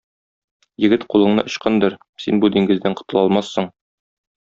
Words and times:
Егет, 0.85 1.05
кулыңны 1.15 1.45
ычкындыр, 1.51 1.99
син 2.25 2.43
бу 2.45 2.53
диңгездән 2.59 3.01
котыла 3.03 3.27
алмассың. 3.27 3.73